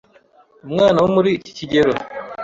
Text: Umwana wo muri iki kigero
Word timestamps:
Umwana 0.67 0.97
wo 1.03 1.09
muri 1.15 1.29
iki 1.37 1.51
kigero 1.57 1.91